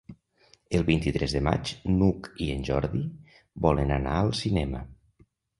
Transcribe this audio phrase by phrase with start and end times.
[0.79, 3.05] El vint-i-tres de maig n'Hug i en Jordi
[3.67, 4.83] volen anar al cinema.